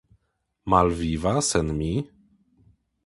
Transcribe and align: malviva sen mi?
malviva 0.69 1.33
sen 1.49 1.67
mi? 1.79 1.93